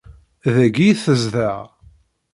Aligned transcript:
Dagi 0.53 0.85
i 0.89 0.93
tezdeɣ. 1.03 1.59